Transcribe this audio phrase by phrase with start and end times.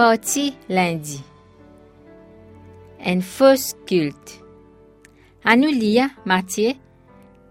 [0.00, 1.22] partie lundi.
[3.04, 4.42] Un faux culte.
[5.44, 6.72] À nous lire Matthieu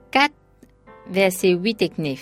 [0.09, 0.31] 4,
[1.11, 2.19] versets 8 et 9.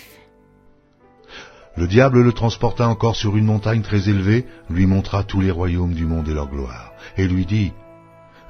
[1.78, 5.94] Le diable le transporta encore sur une montagne très élevée, lui montra tous les royaumes
[5.94, 7.72] du monde et leur gloire, et lui dit,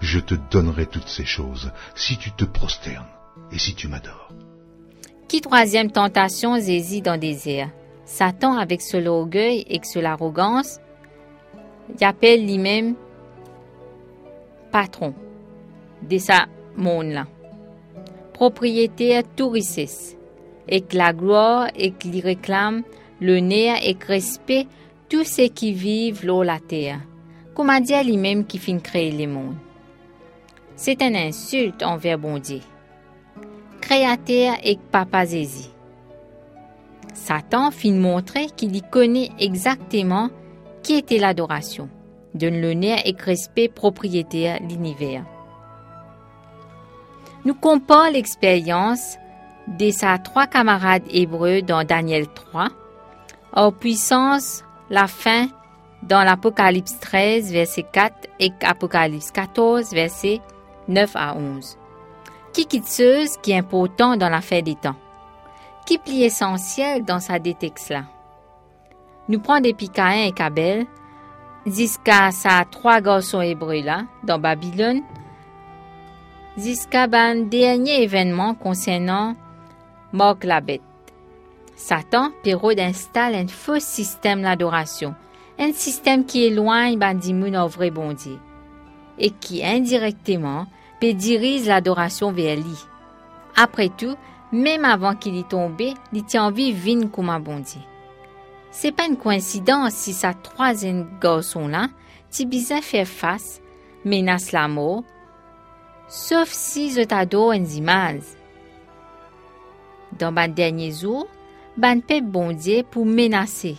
[0.01, 3.07] Je te donnerai toutes ces choses, si tu te prosternes
[3.53, 4.33] et si tu m'adores.
[5.29, 7.71] Qui troisième tentation Zézi dans le désert?
[8.05, 10.81] Satan, avec ce l'orgueil et ce l'arrogance,
[11.97, 12.95] il appelle lui-même
[14.71, 15.15] patron
[16.09, 17.27] de sa monde-là,
[18.33, 20.17] propriétaire touriste,
[20.69, 22.83] et que la gloire et qu'il réclame
[23.21, 24.67] nerf et respect
[25.09, 27.01] tous ceux qui vivent l'eau la terre,
[27.55, 29.57] comme dit lui-même qui finit créer le monde.
[30.77, 32.61] C'est une insulte envers bon Dieu.
[33.81, 35.71] Créateur et papa Zézi.
[37.15, 40.31] Satan fin montrer qu'il y connaît exactement
[40.89, 41.91] qui était l'adoration,
[42.33, 45.23] donne nerf et respect propriétaire l'univers.
[47.45, 49.19] Nous comparons l'expérience
[49.67, 52.69] de sa trois camarades hébreux dans Daniel 3,
[53.53, 55.49] en puissance la fin
[56.05, 60.41] dans l'Apocalypse 13, verset 4 et Apocalypse 14, verset
[60.89, 61.77] 9 à 11.
[62.55, 64.97] Qui quitteuse qui est important dans la fin des temps?
[65.85, 68.05] Qui plie essentiel dans sa détexte là?
[69.29, 70.87] Nous prenons des Caïn et Kabel,
[71.67, 75.03] jusqu'à sa trois garçons hébreux là, dans Babylone,
[76.57, 79.37] jusqu'à un dernier événement concernant
[80.15, 80.81] Mork la bête.
[81.77, 85.15] Satan, Pérode installe un faux système d'adoration,
[85.59, 88.15] un système qui éloigne Bandimoun au vrai bon
[89.19, 90.67] et qui indirectement
[91.01, 92.85] peut diriger l'adoration vers lui.
[93.57, 94.17] Après tout,
[94.53, 95.81] même avant qu'il y tombe,
[96.13, 97.63] il tient envie vine comme un bon.
[98.81, 101.89] C'est pas une coïncidence si sa troisième garçon là,
[102.31, 103.61] Tibisa fait face,
[104.05, 105.03] menace la mort,
[106.07, 108.23] sauf si je t'adore une image.
[110.17, 111.27] Dans le dernier jour,
[111.77, 113.79] ban pe bon Dieu pour menacer.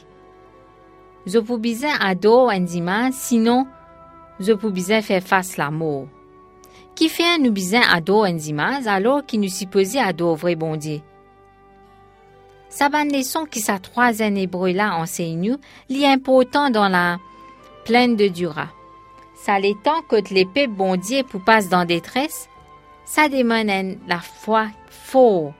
[1.26, 3.68] Je peux bien adorer une image, sinon
[4.42, 6.08] je peux bien faire face la mort.
[6.96, 10.76] Qui fait nous bien adorer une image alors qu'il nous supposé adorer vrai bon
[12.70, 12.76] Dieu?
[12.76, 15.58] Sa bonne leçon qui sa troisième hébreu là enseigne nous,
[16.06, 17.18] important dans la
[17.86, 18.68] plaine de Dura.
[19.36, 22.50] Ça l'étend que l'épée bon Dieu pour passe dans détresse,
[23.06, 25.54] ça demande la foi fort.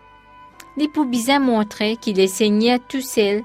[0.78, 3.44] Les pour bien montrer qu'il est Seigneur tout seul,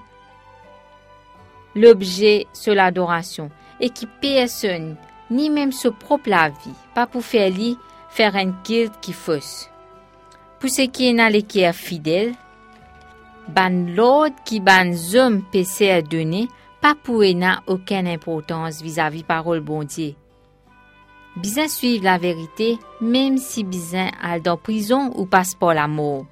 [1.74, 4.96] l'objet sur l'adoration, et qui personne,
[5.30, 7.76] ni même sa propre la vie, pas pour faire lui
[8.10, 9.68] faire un culte qui fausse.
[10.60, 12.34] Pour ce qui est qui est fidèle,
[13.48, 16.48] ban l'ordre qui ban hommes PC à donner,
[16.80, 20.14] pas pour n'a aucune importance vis-à-vis parole bon Dieu.
[21.36, 26.26] Bien suivre la vérité, même si bien à dans prison ou passe pas la mort.